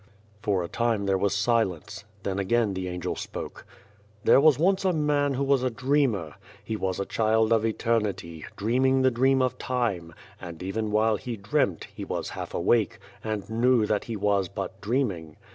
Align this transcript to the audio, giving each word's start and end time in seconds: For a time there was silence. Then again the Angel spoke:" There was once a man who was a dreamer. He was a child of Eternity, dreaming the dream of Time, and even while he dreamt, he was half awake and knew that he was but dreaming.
For 0.41 0.63
a 0.63 0.67
time 0.67 1.05
there 1.05 1.15
was 1.19 1.35
silence. 1.35 2.05
Then 2.23 2.39
again 2.39 2.73
the 2.73 2.87
Angel 2.87 3.15
spoke:" 3.15 3.67
There 4.23 4.41
was 4.41 4.57
once 4.57 4.83
a 4.83 4.93
man 4.93 5.35
who 5.35 5.43
was 5.43 5.61
a 5.61 5.69
dreamer. 5.69 6.37
He 6.63 6.75
was 6.75 6.99
a 6.99 7.05
child 7.05 7.53
of 7.53 7.63
Eternity, 7.63 8.45
dreaming 8.55 9.03
the 9.03 9.11
dream 9.11 9.43
of 9.43 9.59
Time, 9.59 10.15
and 10.41 10.63
even 10.63 10.89
while 10.89 11.17
he 11.17 11.37
dreamt, 11.37 11.83
he 11.93 12.03
was 12.03 12.29
half 12.29 12.55
awake 12.55 12.97
and 13.23 13.47
knew 13.47 13.85
that 13.85 14.05
he 14.05 14.15
was 14.15 14.49
but 14.49 14.81
dreaming. 14.81 15.37